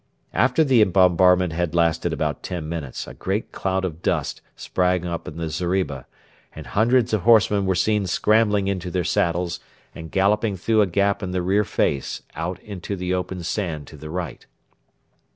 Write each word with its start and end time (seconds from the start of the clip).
After 0.33 0.63
the 0.63 0.83
bombardment 0.85 1.53
had 1.53 1.75
lasted 1.75 2.11
about 2.11 2.41
ten 2.41 2.67
minutes 2.67 3.05
a 3.05 3.13
great 3.13 3.51
cloud 3.51 3.85
of 3.85 4.01
dust 4.01 4.41
sprang 4.55 5.05
up 5.05 5.27
in 5.27 5.37
the 5.37 5.47
zeriba, 5.47 6.07
and 6.55 6.65
hundreds 6.65 7.13
of 7.13 7.21
horsemen 7.21 7.67
were 7.67 7.75
seen 7.75 8.07
scrambling 8.07 8.67
into 8.67 8.89
their 8.89 9.03
saddles 9.03 9.59
and 9.93 10.09
galloping 10.09 10.57
through 10.57 10.81
a 10.81 10.87
gap 10.87 11.21
in 11.21 11.29
the 11.33 11.43
rear 11.43 11.63
face 11.63 12.23
out 12.35 12.59
into 12.61 12.95
the 12.95 13.13
open 13.13 13.43
sand 13.43 13.85
to 13.85 13.95
the 13.95 14.09
right. 14.09 14.47